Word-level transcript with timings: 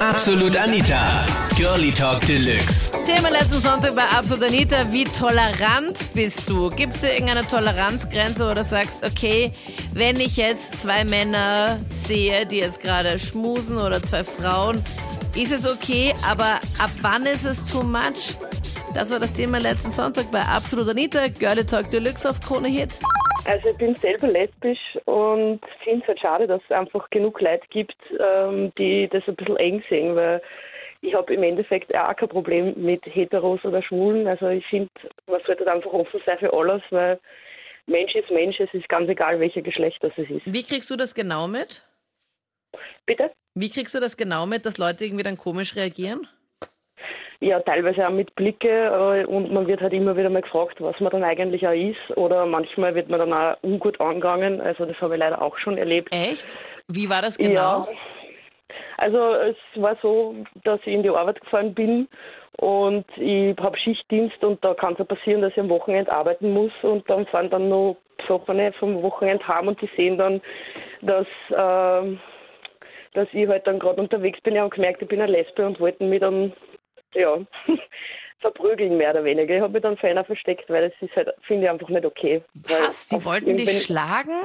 Absolut 0.00 0.54
Anita. 0.56 1.24
Girlie 1.56 1.90
Talk 1.90 2.20
Deluxe. 2.26 2.90
Thema 3.06 3.30
letzten 3.30 3.60
Sonntag 3.60 3.94
bei 3.96 4.04
Absolut 4.04 4.44
Anita. 4.44 4.92
Wie 4.92 5.04
tolerant 5.04 6.04
bist 6.12 6.48
du? 6.50 6.68
Gibt 6.68 6.94
es 6.94 7.02
irgendeine 7.02 7.46
Toleranzgrenze, 7.46 8.46
wo 8.46 8.52
du 8.52 8.62
sagst, 8.62 9.02
okay, 9.02 9.50
wenn 9.94 10.20
ich 10.20 10.36
jetzt 10.36 10.80
zwei 10.80 11.02
Männer 11.04 11.78
sehe, 11.88 12.44
die 12.44 12.58
jetzt 12.58 12.82
gerade 12.82 13.18
schmusen 13.18 13.78
oder 13.78 14.02
zwei 14.02 14.22
Frauen, 14.22 14.82
ist 15.34 15.52
es 15.52 15.66
okay, 15.66 16.12
aber 16.28 16.60
ab 16.78 16.90
wann 17.00 17.24
ist 17.24 17.46
es 17.46 17.64
too 17.64 17.82
much? 17.82 18.36
Das 18.92 19.10
war 19.10 19.18
das 19.18 19.32
Thema 19.32 19.58
letzten 19.58 19.90
Sonntag 19.90 20.30
bei 20.30 20.42
Absolut 20.42 20.90
Anita. 20.90 21.28
Girlie 21.28 21.64
Talk 21.64 21.90
Deluxe 21.90 22.28
auf 22.28 22.40
Krone 22.40 22.68
Hit. 22.68 22.98
Also 23.46 23.68
ich 23.68 23.78
bin 23.78 23.94
selber 23.94 24.26
lesbisch 24.26 24.98
und 25.04 25.60
finde 25.84 26.02
es 26.02 26.08
halt 26.08 26.20
schade, 26.20 26.46
dass 26.48 26.60
es 26.64 26.70
einfach 26.72 27.08
genug 27.10 27.40
Leute 27.40 27.66
gibt, 27.70 27.96
ähm, 28.18 28.72
die 28.76 29.08
das 29.08 29.22
ein 29.28 29.36
bisschen 29.36 29.56
eng 29.56 29.84
sehen, 29.88 30.16
weil 30.16 30.42
ich 31.00 31.14
habe 31.14 31.32
im 31.32 31.44
Endeffekt 31.44 31.94
auch 31.94 32.16
kein 32.16 32.28
Problem 32.28 32.74
mit 32.76 33.02
Heteros 33.06 33.64
oder 33.64 33.82
Schwulen. 33.82 34.26
Also 34.26 34.48
ich 34.48 34.66
finde, 34.66 34.90
man 35.28 35.40
sollte 35.46 35.64
halt 35.64 35.76
einfach 35.76 35.92
offen 35.92 36.20
sein 36.26 36.38
für 36.38 36.52
alles, 36.52 36.82
weil 36.90 37.20
Mensch 37.86 38.16
ist 38.16 38.30
Mensch, 38.30 38.58
es 38.58 38.72
ist 38.74 38.88
ganz 38.88 39.08
egal, 39.08 39.38
welcher 39.38 39.62
Geschlecht 39.62 40.02
das 40.02 40.12
es 40.16 40.28
ist. 40.28 40.42
Wie 40.46 40.64
kriegst 40.64 40.90
du 40.90 40.96
das 40.96 41.14
genau 41.14 41.46
mit? 41.46 41.86
Bitte? 43.06 43.30
Wie 43.54 43.70
kriegst 43.70 43.94
du 43.94 44.00
das 44.00 44.16
genau 44.16 44.46
mit, 44.46 44.66
dass 44.66 44.76
Leute 44.76 45.04
irgendwie 45.04 45.22
dann 45.22 45.38
komisch 45.38 45.76
reagieren? 45.76 46.26
Ja, 47.40 47.60
teilweise 47.60 48.06
auch 48.06 48.12
mit 48.12 48.34
Blicke 48.34 48.68
äh, 48.68 49.26
und 49.26 49.52
man 49.52 49.66
wird 49.66 49.80
halt 49.80 49.92
immer 49.92 50.16
wieder 50.16 50.30
mal 50.30 50.42
gefragt, 50.42 50.80
was 50.80 50.98
man 51.00 51.10
dann 51.10 51.24
eigentlich 51.24 51.66
auch 51.66 51.72
ist 51.72 52.16
oder 52.16 52.46
manchmal 52.46 52.94
wird 52.94 53.08
man 53.10 53.20
dann 53.20 53.32
auch 53.32 53.56
ungut 53.62 54.00
angegangen. 54.00 54.60
Also 54.60 54.86
das 54.86 54.98
habe 55.00 55.14
ich 55.14 55.20
leider 55.20 55.42
auch 55.42 55.58
schon 55.58 55.76
erlebt. 55.76 56.12
Echt? 56.12 56.56
Wie 56.88 57.10
war 57.10 57.20
das 57.20 57.36
genau? 57.36 57.52
Ja. 57.54 57.86
Also 58.98 59.34
es 59.34 59.56
war 59.74 59.96
so, 60.00 60.34
dass 60.64 60.80
ich 60.80 60.94
in 60.94 61.02
die 61.02 61.10
Arbeit 61.10 61.40
gefahren 61.40 61.74
bin 61.74 62.08
und 62.58 63.04
ich 63.16 63.56
habe 63.58 63.76
Schichtdienst 63.76 64.42
und 64.42 64.64
da 64.64 64.72
kann 64.72 64.94
es 64.94 64.98
ja 64.98 65.04
passieren, 65.04 65.42
dass 65.42 65.52
ich 65.52 65.60
am 65.60 65.68
Wochenende 65.68 66.10
arbeiten 66.10 66.52
muss 66.52 66.72
und 66.82 67.08
dann 67.10 67.26
fahren 67.26 67.50
dann 67.50 67.68
noch 67.68 67.98
Besoffene 68.16 68.72
vom 68.72 69.02
Wochenende 69.02 69.46
heim 69.46 69.68
und 69.68 69.80
die 69.82 69.90
sehen 69.96 70.16
dann, 70.16 70.40
dass, 71.02 71.26
äh, 71.50 72.16
dass 73.12 73.28
ich 73.32 73.46
halt 73.46 73.66
dann 73.66 73.78
gerade 73.78 74.00
unterwegs 74.00 74.40
bin. 74.40 74.54
Ich 74.54 74.60
habe 74.60 74.74
gemerkt, 74.74 75.02
ich 75.02 75.08
bin 75.08 75.20
eine 75.20 75.32
Lesbe 75.32 75.66
und 75.66 75.78
wollten 75.80 76.08
mich 76.08 76.20
dann 76.20 76.52
ja, 77.14 77.38
verprügeln 78.40 78.96
mehr 78.96 79.10
oder 79.10 79.24
weniger. 79.24 79.56
Ich 79.56 79.62
habe 79.62 79.72
mich 79.72 79.82
dann 79.82 79.96
für 79.96 80.08
einer 80.08 80.24
versteckt, 80.24 80.68
weil 80.68 80.90
das 80.90 81.02
ist 81.02 81.16
halt, 81.16 81.32
finde 81.42 81.64
ich 81.64 81.70
einfach 81.70 81.88
nicht 81.88 82.04
okay. 82.04 82.42
Was? 82.54 83.08
Die 83.08 83.24
wollten 83.24 83.56
dich 83.56 83.82
schlagen? 83.82 84.44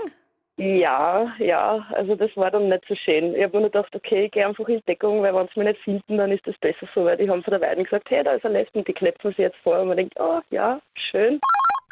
Ja, 0.58 1.34
ja, 1.40 1.88
also 1.92 2.16
das 2.16 2.30
war 2.36 2.52
dann 2.52 2.70
nicht 2.70 2.84
so 2.88 2.94
schön. 2.94 3.34
Ich 3.34 3.42
habe 3.44 3.58
mir 3.58 3.62
nur 3.62 3.72
gedacht, 3.72 3.96
okay, 3.96 4.26
ich 4.26 4.32
gehe 4.32 4.46
einfach 4.46 4.68
in 4.68 4.82
Deckung, 4.88 5.24
weil 5.24 5.34
wenn 5.34 5.48
sie 5.48 5.60
mich 5.60 5.70
nicht 5.70 5.82
finden, 5.82 6.18
dann 6.18 6.32
ist 6.32 6.46
das 6.46 6.58
besser 6.60 6.88
so, 6.94 7.06
weil 7.06 7.18
die 7.18 7.30
haben 7.30 7.42
von 7.42 7.52
der 7.52 7.62
Weiden 7.62 7.84
gesagt, 7.84 8.10
hey, 8.10 8.24
da 8.24 8.34
ist 8.34 8.46
ein 8.46 8.54
Lesben, 8.54 8.84
die 8.84 8.94
knöpfen 8.94 9.34
sie 9.36 9.44
jetzt 9.44 9.58
vor 9.64 9.80
und 9.80 9.88
man 9.88 9.98
denkt, 9.98 10.14
oh 10.20 10.40
ja, 10.52 10.80
schön. 10.94 11.40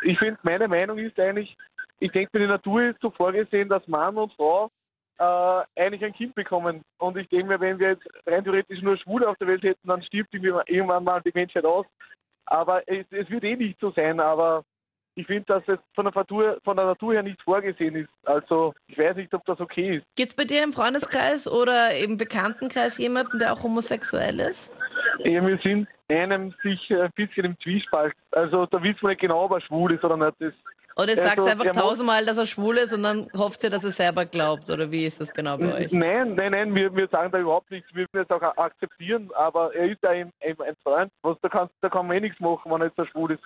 ich 0.04 0.20
finde, 0.20 0.38
meine 0.44 0.68
Meinung 0.68 0.98
ist 1.00 1.20
eigentlich, 1.20 1.56
ich 2.00 2.12
denke, 2.12 2.38
die 2.38 2.46
Natur 2.46 2.84
ist 2.84 3.02
so 3.02 3.10
vorgesehen, 3.10 3.70
dass 3.70 3.88
Mann 3.88 4.18
und 4.18 4.34
Frau 4.34 4.70
äh, 5.20 5.64
eigentlich 5.76 6.04
ein 6.04 6.14
Kind 6.14 6.34
bekommen. 6.36 6.82
Und 6.98 7.18
ich 7.18 7.28
denke 7.30 7.48
mir, 7.48 7.60
wenn 7.60 7.80
wir 7.80 7.90
jetzt 7.90 8.08
rein 8.26 8.44
theoretisch 8.44 8.82
nur 8.82 8.98
Schwule 8.98 9.28
auf 9.28 9.38
der 9.38 9.48
Welt 9.48 9.64
hätten, 9.64 9.88
dann 9.88 10.04
stirbt 10.04 10.34
irgendwann 10.34 11.04
mal 11.04 11.22
die 11.22 11.32
Menschheit 11.34 11.66
aus. 11.66 11.86
Aber 12.46 12.88
es, 12.88 13.06
es 13.12 13.30
wird 13.30 13.44
eh 13.44 13.56
nicht 13.56 13.80
so 13.80 13.92
sein. 13.92 14.20
Aber 14.20 14.64
ich 15.16 15.28
finde, 15.28 15.44
dass 15.48 15.64
es 15.68 15.80
von 15.94 16.06
der, 16.06 16.14
Natur, 16.14 16.60
von 16.64 16.78
der 16.78 16.86
Natur 16.86 17.14
her 17.14 17.24
nicht 17.24 17.42
vorgesehen 17.42 17.96
ist. 17.96 18.10
Also 18.24 18.74
ich 18.88 18.98
weiß 18.98 19.18
nicht, 19.18 19.34
ob 19.34 19.46
das 19.46 19.60
okay 19.60 19.98
ist. 19.98 20.06
Gibt 20.16 20.30
es 20.30 20.36
bei 20.36 20.46
dir 20.46 20.64
im 20.64 20.72
Freundeskreis 20.72 21.48
oder 21.48 21.96
im 21.98 22.18
Bekanntenkreis 22.18 22.98
jemanden, 22.98 23.40
der 23.40 23.54
auch 23.54 23.64
homosexuell 23.64 24.40
ist? 24.40 24.72
Ja, 25.26 25.46
wir 25.46 25.58
sind 25.58 25.88
einem 26.08 26.54
sicher 26.64 27.04
ein 27.04 27.12
bisschen 27.16 27.46
im 27.46 27.60
Zwiespalt. 27.60 28.14
Also 28.32 28.66
da 28.68 28.82
wissen 28.82 29.02
wir 29.02 29.10
nicht 29.10 29.22
genau, 29.22 29.44
ob 29.44 29.52
er 29.52 29.62
schwul 29.62 29.92
ist 29.94 30.04
oder 30.04 30.16
nicht. 30.16 30.36
Das, 30.40 30.54
Oder 31.00 31.12
Also, 31.12 31.24
sagst 31.24 31.40
einfach 31.48 31.66
er 31.66 31.74
muss- 31.74 31.84
tausendmal, 31.84 32.26
dass 32.26 32.38
er 32.38 32.46
schwul 32.46 32.78
ist 32.78 32.94
und 32.94 33.04
dann 33.04 33.28
hofft 33.38 33.64
ihr, 33.64 33.70
dass 33.70 33.84
er 33.84 33.92
selber 33.92 34.26
glaubt? 34.26 34.70
Oder 34.70 34.92
wie 34.92 35.06
ist 35.06 35.20
das 35.22 35.34
genau 35.34 35.58
bei 35.58 35.74
euch? 35.86 35.92
Nein, 35.92 36.36
nein, 36.36 36.52
nein, 36.52 36.76
wir, 36.76 36.94
wir 36.96 37.08
sagen 37.08 37.32
da 37.32 37.40
überhaupt 37.40 37.72
nichts. 37.72 37.90
Wir 37.94 38.06
müssen 38.12 38.26
es 38.26 38.30
auch 38.30 38.42
akzeptieren, 38.58 39.30
aber 39.36 39.74
er 39.74 39.90
ist 39.92 40.04
ja 40.04 40.10
ein, 40.12 40.32
ein, 40.46 40.56
ein 40.62 40.76
Freund. 40.84 41.12
Was, 41.22 41.38
da, 41.42 41.50
kannst, 41.50 41.74
da 41.82 41.90
kann 41.90 42.08
man 42.08 42.18
eh 42.18 42.22
nichts 42.22 42.40
machen, 42.40 42.72
wenn 42.72 42.82
er 42.82 42.88
jetzt 42.88 42.98
so 42.98 43.06
schwul 43.06 43.32
ist. 43.32 43.44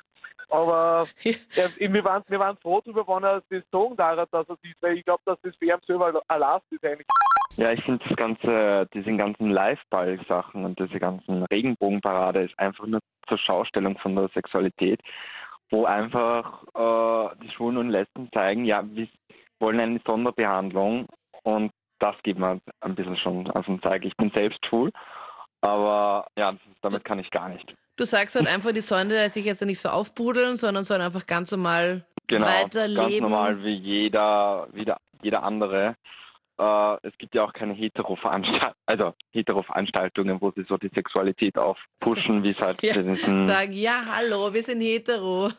Aber 0.49 1.07
er, 1.55 1.69
wir, 1.93 2.03
waren, 2.03 2.23
wir 2.27 2.39
waren 2.39 2.57
froh 2.57 2.81
darüber, 2.83 3.07
wenn 3.07 3.23
er 3.23 3.41
das 3.49 3.63
sagen 3.71 3.95
darf, 3.95 4.29
dass 4.31 4.49
er 4.49 4.57
sieht, 4.63 4.75
weil 4.81 4.97
ich 4.97 5.05
glaube, 5.05 5.21
dass 5.25 5.37
das 5.41 5.55
für 5.55 5.65
ihn 5.65 5.73
selber 5.85 6.11
Last 6.29 6.65
ist 6.71 6.83
eigentlich. 6.85 7.07
Ja, 7.55 7.71
ich 7.71 7.83
finde 7.83 8.03
das 8.07 8.17
ganze, 8.17 8.87
diese 8.95 9.15
ganzen 9.15 9.51
Live-Ball-Sachen 9.51 10.65
und 10.65 10.79
diese 10.79 10.99
ganzen 10.99 11.43
Regenbogenparade 11.43 12.43
ist 12.45 12.57
einfach 12.57 12.87
nur 12.87 12.99
zur 13.27 13.37
Schaustellung 13.37 13.95
von 13.99 14.15
der 14.15 14.27
Sexualität, 14.29 14.99
wo 15.73 15.85
einfach 15.85 16.63
äh, 16.75 17.35
die 17.43 17.49
Schwulen 17.49 17.77
und 17.77 17.89
Lesben 17.89 18.29
zeigen, 18.31 18.63
ja, 18.63 18.83
wir 18.85 19.07
wollen 19.59 19.79
eine 19.79 19.99
Sonderbehandlung 20.05 21.07
und 21.41 21.71
das 21.97 22.15
geht 22.21 22.37
mir 22.37 22.61
ein 22.81 22.95
bisschen 22.95 23.17
schon 23.17 23.49
auf 23.49 23.65
den 23.65 23.81
Zeig. 23.81 24.05
Ich 24.05 24.15
bin 24.15 24.29
selbst 24.35 24.63
schwul, 24.67 24.91
aber 25.61 26.27
ja, 26.37 26.55
damit 26.83 27.03
kann 27.03 27.17
ich 27.17 27.31
gar 27.31 27.49
nicht. 27.49 27.73
Du 27.95 28.05
sagst 28.05 28.35
halt 28.35 28.47
einfach, 28.47 28.71
die 28.71 28.81
sollen 28.81 29.09
sich 29.29 29.45
jetzt 29.45 29.65
nicht 29.65 29.79
so 29.79 29.89
aufbrudeln, 29.89 30.57
sondern 30.57 30.83
sollen 30.83 31.01
einfach 31.01 31.25
ganz 31.25 31.51
normal 31.51 32.05
Genau, 32.27 32.45
weiterleben. 32.45 33.09
ganz 33.09 33.19
normal 33.21 33.63
wie 33.63 33.73
jeder, 33.75 34.67
wie 34.73 34.85
der, 34.85 34.97
jeder 35.23 35.43
andere. 35.43 35.95
Äh, 36.59 36.97
es 37.07 37.17
gibt 37.17 37.33
ja 37.33 37.43
auch 37.43 37.53
keine 37.53 37.73
Hetero-Veranstaltungen, 37.73 38.73
also 38.85 39.13
Hetero-Veranstaltungen, 39.31 40.39
wo 40.39 40.51
sie 40.51 40.63
so 40.69 40.77
die 40.77 40.89
Sexualität 40.93 41.57
aufpushen, 41.57 42.43
wie 42.43 42.51
es 42.51 42.61
halt 42.61 42.81
Ja, 42.83 42.93
diesen, 42.93 43.47
Sagen, 43.47 43.71
ja, 43.73 44.03
hallo, 44.05 44.53
wir 44.53 44.61
sind 44.61 44.81
hetero. 44.81 45.49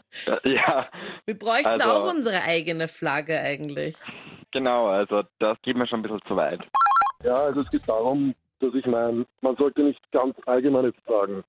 ja, 0.44 0.88
Wir 1.26 1.38
bräuchten 1.38 1.66
Also- 1.66 1.90
auch 1.90 2.10
unsere 2.14 2.42
eigene 2.42 2.86
Flagge 2.88 3.38
eigentlich. 3.40 3.96
genau, 4.52 4.86
also 4.86 5.22
das 5.40 5.60
geht 5.62 5.76
mir 5.76 5.86
schon 5.88 6.00
ein 6.00 6.02
bisschen 6.02 6.22
zu 6.28 6.36
weit. 6.36 6.60
Ja, 7.24 7.34
also 7.34 7.60
es 7.60 7.70
geht 7.70 7.88
darum, 7.88 8.34
dass 8.60 8.72
ich 8.74 8.86
meine, 8.86 9.26
man 9.40 9.56
sollte 9.56 9.82
nicht 9.82 10.00
ganz 10.12 10.36
allgemein 10.46 10.84
jetzt 10.84 11.04
sagen, 11.06 11.42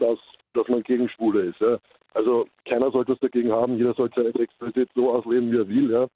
dass, 0.00 0.18
dass 0.54 0.66
man 0.68 0.82
gegen 0.82 1.08
Schwule 1.10 1.42
ist. 1.42 1.60
Ja. 1.60 1.78
Also 2.14 2.46
keiner 2.68 2.90
sollte 2.90 3.12
was 3.12 3.20
dagegen 3.20 3.52
haben, 3.52 3.76
jeder 3.76 3.94
sollte 3.94 4.20
seine 4.22 4.32
Sexualität 4.32 4.88
so 4.96 5.12
ausleben, 5.14 5.52
wie 5.52 5.58
er 5.58 5.68
will. 5.68 5.90
Ja. 5.92 6.06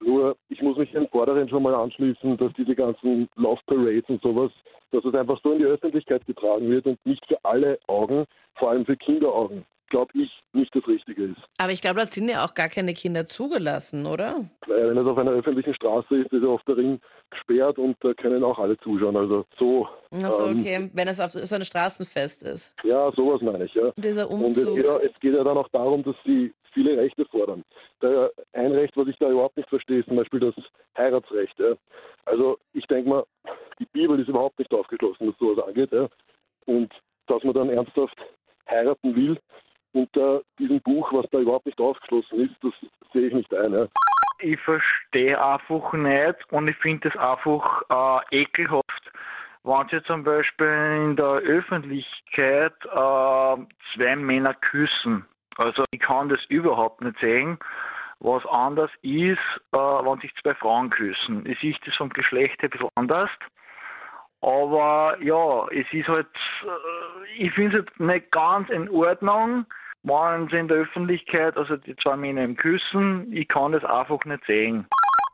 Nur 0.00 0.36
ich 0.48 0.62
muss 0.62 0.76
mich 0.76 0.90
den 0.92 1.08
Vorderen 1.08 1.48
schon 1.48 1.62
mal 1.62 1.74
anschließen, 1.74 2.36
dass 2.36 2.52
diese 2.54 2.74
ganzen 2.74 3.28
Love 3.36 3.60
Parades 3.66 4.04
und 4.08 4.22
sowas, 4.22 4.50
dass 4.92 5.04
es 5.04 5.14
einfach 5.14 5.38
so 5.42 5.52
in 5.52 5.58
die 5.58 5.64
Öffentlichkeit 5.64 6.24
getragen 6.26 6.70
wird 6.70 6.86
und 6.86 7.04
nicht 7.04 7.24
für 7.26 7.38
alle 7.44 7.78
Augen, 7.88 8.24
vor 8.56 8.70
allem 8.70 8.86
für 8.86 8.96
Kinderaugen, 8.96 9.64
glaube 9.90 10.12
ich, 10.14 10.30
nicht 10.52 10.74
das 10.74 10.86
Richtige 10.86 11.24
ist. 11.24 11.40
Aber 11.58 11.72
ich 11.72 11.80
glaube, 11.80 12.00
da 12.00 12.06
sind 12.06 12.28
ja 12.28 12.44
auch 12.44 12.54
gar 12.54 12.68
keine 12.68 12.94
Kinder 12.94 13.26
zugelassen, 13.26 14.06
oder? 14.06 14.44
Wenn 14.66 14.96
es 14.96 15.06
auf 15.06 15.18
einer 15.18 15.32
öffentlichen 15.32 15.74
Straße 15.74 16.14
ist, 16.16 16.32
ist 16.32 16.42
ja 16.42 16.48
oft 16.48 16.66
der 16.68 16.76
Ring 16.76 17.00
gesperrt 17.30 17.78
und 17.78 17.96
da 18.00 18.12
können 18.14 18.44
auch 18.44 18.58
alle 18.58 18.76
zuschauen. 18.78 19.16
Also 19.16 19.44
so, 19.58 19.88
Achso, 20.12 20.48
Ähm, 20.48 20.58
okay. 20.60 20.90
Wenn 20.94 21.08
es 21.08 21.20
auf 21.20 21.32
so 21.32 21.54
ein 21.54 21.64
Straßenfest 21.64 22.42
ist. 22.44 22.74
ja, 22.84 23.10
sowas 23.12 23.40
meine 23.42 23.64
ich, 23.64 23.74
ja. 23.74 23.90
Dieser 23.96 24.30
Und 24.30 24.42
es 24.50 24.58
Umzug. 24.58 24.76
geht, 24.76 24.84
ja, 24.86 24.96
es 24.98 25.20
geht 25.20 25.34
ja 25.34 25.44
dann 25.44 25.56
auch 25.58 25.68
darum, 25.68 26.02
dass 26.02 26.16
sie 26.24 26.52
viele 26.72 26.96
Rechte 26.96 27.24
fordern. 27.26 27.64
Ein 28.52 28.72
Recht, 28.72 28.96
was 28.96 29.08
ich 29.08 29.16
da 29.18 29.30
überhaupt 29.30 29.56
nicht 29.56 29.68
verstehe, 29.68 30.00
ist 30.00 30.08
zum 30.08 30.16
Beispiel 30.16 30.40
das 30.40 30.54
Heiratsrecht. 30.96 31.60
Also 32.24 32.58
ich 32.72 32.86
denke 32.86 33.08
mal, 33.08 33.24
die 33.78 33.86
Bibel 33.86 34.18
ist 34.20 34.28
überhaupt 34.28 34.58
nicht 34.58 34.72
aufgeschlossen, 34.72 35.28
was 35.28 35.38
sowas 35.38 35.66
angeht. 35.66 35.90
Und 36.66 36.92
dass 37.26 37.42
man 37.44 37.54
dann 37.54 37.70
ernsthaft 37.70 38.18
heiraten 38.68 39.14
will 39.14 39.38
unter 39.92 40.42
diesem 40.58 40.80
Buch, 40.80 41.12
was 41.12 41.26
da 41.30 41.38
überhaupt 41.38 41.66
nicht 41.66 41.80
aufgeschlossen 41.80 42.40
ist, 42.40 42.56
das 42.62 42.72
sehe 43.12 43.28
ich 43.28 43.34
nicht 43.34 43.52
ein. 43.54 43.88
Ich 44.40 44.60
verstehe 44.60 45.42
einfach 45.42 45.92
nicht 45.94 46.52
und 46.52 46.68
ich 46.68 46.76
finde 46.76 47.08
es 47.08 47.16
einfach 47.16 47.82
äh, 48.30 48.42
ekelhaft, 48.42 49.12
wenn 49.64 49.88
sie 49.90 50.02
zum 50.04 50.22
Beispiel 50.22 50.66
in 50.66 51.16
der 51.16 51.26
Öffentlichkeit 51.26 52.74
äh, 52.84 53.56
zwei 53.94 54.16
Männer 54.16 54.54
küssen. 54.54 55.26
Also 55.58 55.82
ich 55.90 56.00
kann 56.00 56.28
das 56.28 56.40
überhaupt 56.48 57.02
nicht 57.02 57.18
sehen. 57.20 57.58
Was 58.20 58.44
anders 58.46 58.90
ist, 59.02 59.38
äh, 59.72 59.76
wenn 59.76 60.20
sich 60.20 60.32
zwei 60.42 60.54
Frauen 60.54 60.90
küssen. 60.90 61.46
Es 61.46 61.62
ist 61.62 61.78
das 61.86 61.94
vom 61.96 62.10
Geschlecht 62.10 62.62
ein 62.62 62.70
bisschen 62.70 62.88
anders. 62.94 63.30
Aber 64.40 65.16
ja, 65.20 65.66
es 65.68 65.86
ist 65.92 66.08
halt, 66.08 66.28
äh, 66.62 67.42
ich 67.44 67.52
finde 67.52 67.78
es 67.78 67.84
halt 67.84 68.00
nicht 68.00 68.30
ganz 68.30 68.70
in 68.70 68.88
Ordnung, 68.88 69.66
wenn 70.04 70.48
sie 70.48 70.58
in 70.58 70.68
der 70.68 70.78
Öffentlichkeit, 70.78 71.56
also 71.56 71.76
die 71.76 71.96
zwei 71.96 72.16
Männer 72.16 72.44
im 72.44 72.56
Küssen, 72.56 73.32
ich 73.32 73.48
kann 73.48 73.72
das 73.72 73.84
einfach 73.84 74.24
nicht 74.24 74.44
sehen. 74.46 74.86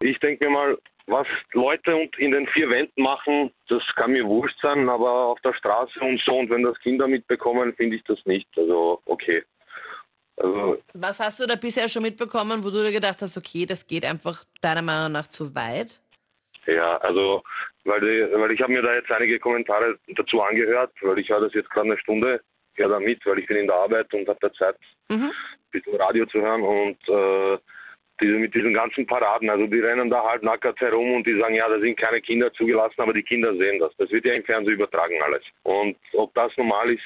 Ich 0.02 0.18
denke 0.20 0.46
mir 0.46 0.50
mal, 0.50 0.78
was 1.06 1.26
Leute 1.52 2.08
in 2.16 2.32
den 2.32 2.46
vier 2.48 2.70
Wänden 2.70 3.02
machen, 3.02 3.50
das 3.68 3.82
kann 3.96 4.12
mir 4.12 4.24
wurscht 4.24 4.58
sein, 4.62 4.88
aber 4.88 5.26
auf 5.26 5.40
der 5.40 5.52
Straße 5.52 6.00
und 6.00 6.20
so 6.22 6.38
und 6.38 6.48
wenn 6.48 6.62
das 6.62 6.78
Kinder 6.80 7.06
mitbekommen, 7.06 7.74
finde 7.74 7.96
ich 7.96 8.04
das 8.04 8.24
nicht. 8.24 8.48
Also 8.56 9.02
okay. 9.04 9.42
Also 10.36 10.78
Was 10.94 11.20
hast 11.20 11.40
du 11.40 11.46
da 11.46 11.54
bisher 11.54 11.88
schon 11.88 12.02
mitbekommen, 12.02 12.64
wo 12.64 12.70
du 12.70 12.82
dir 12.82 12.92
gedacht 12.92 13.22
hast, 13.22 13.36
okay, 13.36 13.66
das 13.66 13.86
geht 13.86 14.04
einfach 14.04 14.44
deiner 14.60 14.82
Meinung 14.82 15.12
nach 15.12 15.28
zu 15.28 15.54
weit? 15.54 16.00
Ja, 16.66 16.96
also 16.98 17.42
weil, 17.84 18.00
die, 18.00 18.38
weil 18.38 18.50
ich 18.50 18.60
habe 18.60 18.72
mir 18.72 18.82
da 18.82 18.94
jetzt 18.94 19.10
einige 19.10 19.38
Kommentare 19.38 19.98
dazu 20.08 20.40
angehört, 20.42 20.92
weil 21.02 21.18
ich 21.18 21.28
höre 21.28 21.42
das 21.42 21.52
jetzt 21.54 21.70
gerade 21.70 21.90
eine 21.90 21.98
Stunde, 21.98 22.40
höre 22.74 22.88
da 22.88 22.98
mit, 23.00 23.24
weil 23.26 23.38
ich 23.38 23.46
bin 23.46 23.58
in 23.58 23.66
der 23.66 23.76
Arbeit 23.76 24.12
und 24.14 24.26
habe 24.28 24.38
da 24.40 24.52
Zeit, 24.54 24.76
Mhm. 25.10 25.30
ein 25.30 25.70
bisschen 25.70 25.96
Radio 25.96 26.24
zu 26.24 26.40
hören 26.40 26.62
und 26.62 26.96
äh, 27.08 27.58
diese, 28.20 28.32
mit 28.34 28.54
diesen 28.54 28.72
ganzen 28.72 29.06
Paraden, 29.06 29.50
also 29.50 29.66
die 29.66 29.80
rennen 29.80 30.08
da 30.08 30.24
halb 30.24 30.42
nackert 30.42 30.80
herum 30.80 31.12
und 31.16 31.26
die 31.26 31.38
sagen, 31.38 31.54
ja, 31.54 31.68
da 31.68 31.78
sind 31.78 31.98
keine 31.98 32.20
Kinder 32.22 32.52
zugelassen, 32.54 33.00
aber 33.02 33.12
die 33.12 33.22
Kinder 33.22 33.54
sehen 33.56 33.80
das. 33.80 33.92
Das 33.98 34.10
wird 34.10 34.24
ja 34.24 34.32
im 34.34 34.44
Fernsehen 34.44 34.74
übertragen 34.74 35.20
alles. 35.22 35.42
Und 35.64 35.96
ob 36.14 36.32
das 36.34 36.56
normal 36.56 36.90
ist, 36.90 37.02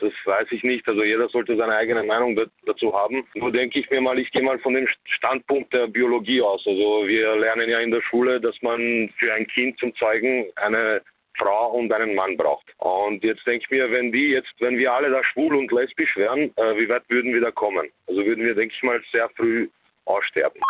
das 0.00 0.12
weiß 0.24 0.48
ich 0.50 0.62
nicht. 0.62 0.86
Also 0.88 1.02
jeder 1.02 1.28
sollte 1.28 1.56
seine 1.56 1.74
eigene 1.74 2.02
Meinung 2.02 2.34
da- 2.36 2.46
dazu 2.66 2.92
haben. 2.92 3.26
Nur 3.34 3.52
denke 3.52 3.78
ich 3.78 3.90
mir 3.90 4.00
mal, 4.00 4.18
ich 4.18 4.30
gehe 4.30 4.42
mal 4.42 4.58
von 4.58 4.74
dem 4.74 4.88
Standpunkt 5.04 5.72
der 5.72 5.86
Biologie 5.86 6.42
aus. 6.42 6.66
Also 6.66 7.06
wir 7.06 7.36
lernen 7.36 7.68
ja 7.68 7.80
in 7.80 7.90
der 7.90 8.02
Schule, 8.02 8.40
dass 8.40 8.60
man 8.62 9.10
für 9.18 9.32
ein 9.32 9.46
Kind 9.46 9.78
zum 9.78 9.94
Zeugen 9.96 10.46
eine 10.56 11.02
Frau 11.38 11.70
und 11.72 11.92
einen 11.92 12.14
Mann 12.14 12.36
braucht. 12.36 12.66
Und 12.78 13.22
jetzt 13.24 13.46
denke 13.46 13.64
ich 13.64 13.70
mir, 13.70 13.90
wenn 13.90 14.12
die 14.12 14.30
jetzt, 14.30 14.52
wenn 14.58 14.76
wir 14.76 14.92
alle 14.92 15.10
da 15.10 15.22
schwul 15.24 15.54
und 15.54 15.72
lesbisch 15.72 16.16
wären, 16.16 16.52
äh, 16.56 16.76
wie 16.76 16.88
weit 16.88 17.04
würden 17.08 17.32
wir 17.32 17.40
da 17.40 17.50
kommen? 17.50 17.88
Also 18.08 18.24
würden 18.24 18.44
wir, 18.44 18.54
denke 18.54 18.74
ich 18.74 18.82
mal, 18.82 19.00
sehr 19.12 19.28
früh 19.30 19.68
aussterben. 20.04 20.60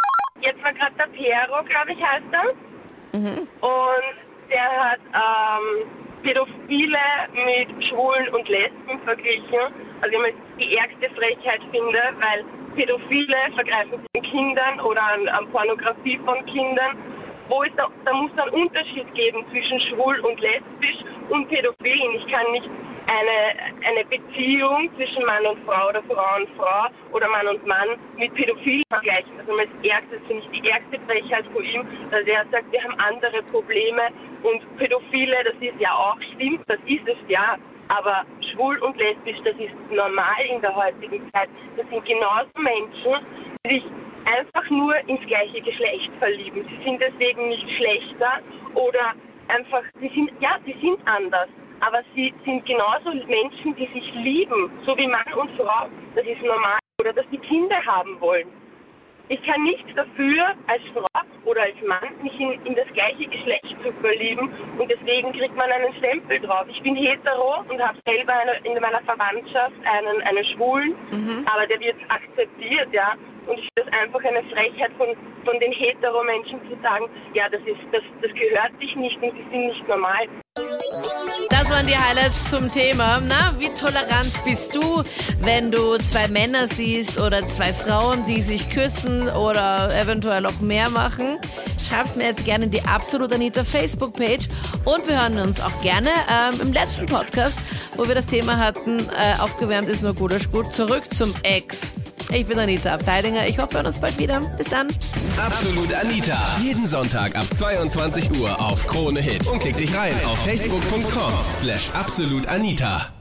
Jetzt 0.41 0.63
war 0.63 0.73
gerade 0.73 0.95
der 0.97 1.07
Piero, 1.07 1.65
glaube 1.65 1.93
ich, 1.93 2.01
heißt 2.01 2.25
er. 2.33 3.19
Mhm. 3.19 3.49
Und 3.61 4.15
der 4.49 4.91
hat 4.91 5.01
ähm, 5.15 5.89
Pädophile 6.23 6.99
mit 7.47 7.85
Schwulen 7.87 8.29
und 8.31 8.49
Lesben 8.49 9.01
verglichen. 9.05 9.73
Also 10.01 10.17
ich 10.25 10.35
die 10.59 10.77
ärgste 10.77 11.11
Frechheit 11.17 11.61
finde, 11.71 12.01
weil 12.21 12.45
Pädophile 12.75 13.37
vergreifen 13.55 14.01
sich 14.01 14.23
an 14.23 14.31
Kindern 14.31 14.81
oder 14.81 15.03
an, 15.03 15.29
an 15.29 15.49
Pornografie 15.51 16.19
von 16.25 16.45
Kindern. 16.47 16.97
Wo 17.49 17.63
ist 17.63 17.77
da, 17.77 17.89
da 18.05 18.13
muss 18.13 18.31
es 18.33 18.39
einen 18.39 18.63
Unterschied 18.63 19.13
geben 19.15 19.45
zwischen 19.51 19.81
schwul 19.81 20.21
und 20.21 20.41
lesbisch 20.41 21.05
und 21.31 21.49
Pädophilen. 21.49 22.15
Ich 22.15 22.27
kann 22.33 22.51
nicht 22.53 22.69
eine, 23.11 23.75
eine 23.85 24.05
Beziehung 24.05 24.89
zwischen 24.95 25.25
Mann 25.25 25.45
und 25.45 25.59
Frau 25.65 25.89
oder 25.89 26.03
Frau 26.05 26.37
und 26.37 26.49
Frau 26.57 26.87
oder 27.13 27.29
Mann 27.29 27.49
und 27.49 27.67
Mann 27.67 27.89
mit 28.17 28.33
Pädophilen 28.35 28.85
vergleichen. 28.89 29.33
Also 29.39 29.57
das 29.57 29.69
ärgste, 29.83 30.21
finde 30.29 30.43
ich, 30.45 30.63
die 30.63 30.69
ärgste 30.69 30.99
Frechheit 31.07 31.45
von 31.53 31.65
ihm, 31.65 31.85
dass 32.11 32.25
er 32.25 32.47
sagt, 32.53 32.71
wir 32.71 32.83
haben 32.83 32.95
andere 32.99 33.43
Probleme 33.51 34.03
und 34.45 34.77
Pädophile, 34.77 35.37
das 35.45 35.55
ist 35.61 35.81
ja 35.81 35.93
auch 35.93 36.17
stimmt, 36.35 36.63
das 36.69 36.79
ist 36.87 37.07
es 37.07 37.19
ja. 37.29 37.57
Aber 37.89 38.25
schwul 38.53 38.79
und 38.79 38.97
lesbisch, 38.97 39.39
das 39.45 39.57
ist 39.59 39.75
normal 39.91 40.45
in 40.49 40.61
der 40.61 40.75
heutigen 40.75 41.29
Zeit. 41.33 41.49
Das 41.77 41.89
sind 41.89 42.05
genauso 42.05 42.51
Menschen, 42.55 43.27
die 43.67 43.75
sich 43.75 43.85
einfach 44.25 44.71
nur 44.71 44.95
ins 45.09 45.27
gleiche 45.27 45.61
Geschlecht 45.61 46.11
verlieben. 46.21 46.65
Sie 46.69 46.85
sind 46.85 47.01
deswegen 47.01 47.49
nicht 47.49 47.69
schlechter 47.77 48.39
oder 48.75 49.15
einfach, 49.49 49.83
sie 50.01 50.09
sind, 50.15 50.31
ja, 50.41 50.59
sie 50.65 50.77
sind 50.81 51.01
anders. 51.07 51.49
Aber 51.81 52.03
sie 52.15 52.33
sind 52.45 52.65
genauso 52.67 53.11
Menschen, 53.27 53.75
die 53.77 53.87
sich 53.93 54.15
lieben, 54.15 54.71
so 54.85 54.97
wie 54.97 55.07
Mann 55.07 55.33
und 55.35 55.51
Frau. 55.57 55.89
Das 56.15 56.27
ist 56.27 56.43
normal. 56.43 56.79
Oder 57.01 57.13
dass 57.13 57.27
die 57.31 57.39
Kinder 57.39 57.77
haben 57.87 58.21
wollen. 58.21 58.49
Ich 59.29 59.41
kann 59.45 59.63
nichts 59.63 59.89
dafür, 59.95 60.55
als 60.67 60.83
Frau 60.93 61.07
oder 61.45 61.63
als 61.63 61.77
Mann 61.87 62.11
mich 62.23 62.39
in, 62.39 62.51
in 62.67 62.75
das 62.75 62.87
gleiche 62.93 63.27
Geschlecht 63.27 63.77
zu 63.83 63.93
verlieben 64.01 64.51
und 64.77 64.91
deswegen 64.91 65.33
kriegt 65.33 65.55
man 65.57 65.71
einen 65.71 65.95
Stempel 65.95 66.41
drauf. 66.41 66.67
Ich 66.69 66.83
bin 66.83 66.97
hetero 66.97 67.63
und 67.69 67.81
habe 67.81 67.97
selber 68.07 68.35
eine, 68.35 68.59
in 68.65 68.75
meiner 68.81 69.01
Verwandtschaft 69.03 69.75
einen, 69.85 70.21
einen 70.23 70.45
Schwulen, 70.47 70.95
Mhm. 71.13 71.47
aber 71.47 71.67
der 71.67 71.79
wird 71.81 71.97
akzeptiert, 72.09 72.89
ja. 72.93 73.15
Und 73.47 73.59
ich 73.59 73.69
finde 73.75 73.91
das 73.91 74.01
einfach 74.01 74.23
eine 74.25 74.43
Frechheit 74.51 74.93
von, 74.99 75.09
von 75.45 75.59
den 75.61 75.73
hetero-Menschen 75.73 76.61
zu 76.69 76.77
sagen, 76.83 77.07
ja, 77.33 77.49
das 77.49 77.61
ist, 77.63 77.81
das, 77.93 78.03
das 78.23 78.33
gehört 78.35 78.73
sich 78.81 78.95
nicht 78.97 79.17
und 79.23 79.33
sie 79.33 79.45
sind 79.51 79.67
nicht 79.67 79.89
normal. 79.89 80.27
Das 81.61 81.69
waren 81.69 81.87
die 81.87 81.97
Highlights 81.97 82.49
zum 82.49 82.73
Thema. 82.73 83.21
Na, 83.21 83.53
wie 83.59 83.69
tolerant 83.69 84.33
bist 84.47 84.75
du, 84.75 85.03
wenn 85.41 85.71
du 85.71 85.99
zwei 85.99 86.27
Männer 86.27 86.67
siehst 86.67 87.21
oder 87.21 87.47
zwei 87.47 87.75
Frauen, 87.75 88.25
die 88.25 88.41
sich 88.41 88.71
küssen 88.71 89.29
oder 89.29 89.95
eventuell 89.95 90.47
auch 90.47 90.59
mehr 90.61 90.89
machen? 90.89 91.39
Schreib's 91.87 92.17
mir 92.17 92.29
jetzt 92.29 92.47
gerne 92.47 92.65
in 92.65 92.71
die 92.71 92.83
Absolut 92.85 93.31
Anita 93.35 93.63
Facebook-Page 93.63 94.49
und 94.87 95.07
wir 95.07 95.21
hören 95.21 95.39
uns 95.39 95.61
auch 95.61 95.79
gerne 95.83 96.09
ähm, 96.31 96.63
im 96.63 96.73
letzten 96.73 97.05
Podcast, 97.05 97.59
wo 97.95 98.09
wir 98.09 98.15
das 98.15 98.25
Thema 98.25 98.57
hatten, 98.57 98.99
äh, 98.99 99.39
aufgewärmt 99.39 99.91
ist 99.91 100.03
nur 100.03 100.15
gut 100.15 100.33
ist 100.33 100.51
zurück 100.73 101.13
zum 101.13 101.35
Ex. 101.43 101.93
Ich 102.33 102.47
bin 102.47 102.59
Anita 102.59 102.95
Abteidinger. 102.95 103.47
Ich 103.47 103.59
hoffe, 103.59 103.73
wir 103.73 103.79
hören 103.79 103.87
uns 103.87 103.99
bald 103.99 104.19
wieder. 104.19 104.41
Bis 104.57 104.69
dann. 104.69 104.89
Absolut 105.37 105.93
Anita. 105.93 106.57
Jeden 106.63 106.87
Sonntag 106.87 107.35
ab 107.37 107.47
22 107.57 108.31
Uhr 108.39 108.61
auf 108.61 108.87
Krone 108.87 109.21
Hit. 109.21 109.47
Und 109.49 109.59
klick 109.61 109.77
dich 109.77 109.95
rein 109.95 110.15
auf 110.25 110.39
facebook.com 110.45 111.33
slash 111.53 111.91
absolutanita. 111.93 113.20